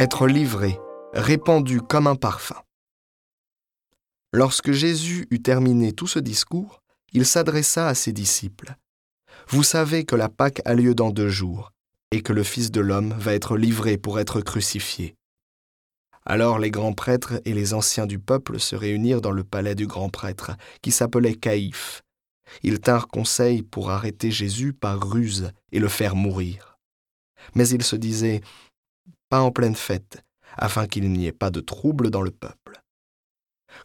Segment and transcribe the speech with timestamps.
[0.00, 0.80] être livré,
[1.12, 2.60] répandu comme un parfum.
[4.32, 6.82] Lorsque Jésus eut terminé tout ce discours,
[7.12, 8.74] il s'adressa à ses disciples.
[9.48, 11.70] Vous savez que la Pâque a lieu dans deux jours,
[12.10, 15.14] et que le Fils de l'homme va être livré pour être crucifié.
[16.26, 19.86] Alors les grands prêtres et les anciens du peuple se réunirent dans le palais du
[19.86, 22.02] grand prêtre, qui s'appelait Caïphe.
[22.64, 26.78] Ils tinrent conseil pour arrêter Jésus par ruse et le faire mourir.
[27.54, 28.40] Mais ils se disaient
[29.40, 30.22] En pleine fête,
[30.56, 32.82] afin qu'il n'y ait pas de trouble dans le peuple.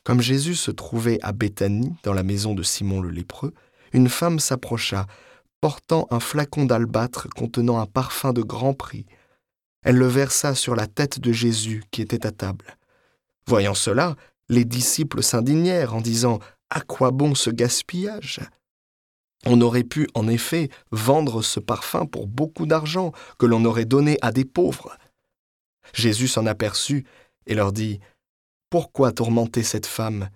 [0.03, 3.53] Comme Jésus se trouvait à Béthanie, dans la maison de Simon le lépreux,
[3.91, 5.07] une femme s'approcha,
[5.61, 9.05] portant un flacon d'albâtre contenant un parfum de grand prix.
[9.83, 12.77] Elle le versa sur la tête de Jésus qui était à table.
[13.47, 14.15] Voyant cela,
[14.47, 16.39] les disciples s'indignèrent en disant
[16.69, 18.41] À quoi bon ce gaspillage?
[19.45, 24.17] On aurait pu, en effet, vendre ce parfum pour beaucoup d'argent que l'on aurait donné
[24.21, 24.97] à des pauvres.
[25.93, 27.05] Jésus s'en aperçut
[27.45, 27.99] et leur dit
[28.69, 30.29] Pourquoi tourmenter cette femme?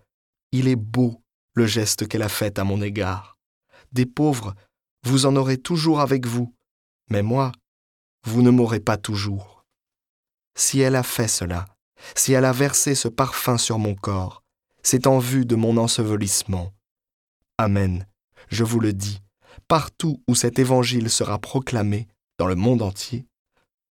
[0.52, 1.22] Il est beau
[1.54, 3.38] le geste qu'elle a fait à mon égard.
[3.92, 4.56] Des pauvres,
[5.04, 6.54] vous en aurez toujours avec vous,
[7.10, 7.52] mais moi,
[8.26, 9.66] vous ne m'aurez pas toujours.
[10.56, 11.66] Si elle a fait cela,
[12.16, 14.44] si elle a versé ce parfum sur mon corps,
[14.82, 16.74] c'est en vue de mon ensevelissement.
[17.58, 18.08] Amen,
[18.50, 19.22] je vous le dis,
[19.68, 22.08] partout où cet évangile sera proclamé,
[22.40, 23.26] dans le monde entier,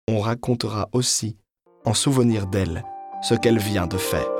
[0.07, 1.37] on racontera aussi,
[1.89, 2.83] en souvenir d'elle,
[3.23, 4.38] ce qu'elle vient de faire.